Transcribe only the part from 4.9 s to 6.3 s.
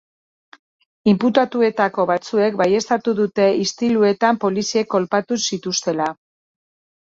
kolpatu zituztela.